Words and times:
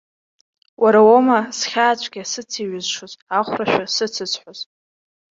Уара 0.81 0.99
уоума 1.07 1.39
схьаацәгьа 1.57 2.23
сыцеиҩызшоз, 2.31 3.13
ахәрашәа 3.39 3.85
сыцызҳәоз? 3.95 4.59